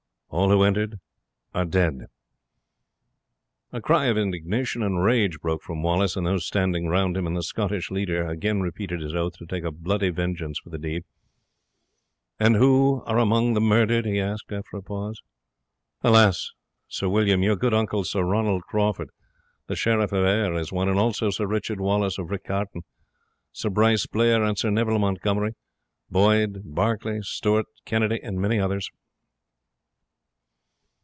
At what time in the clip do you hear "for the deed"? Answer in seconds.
10.57-11.03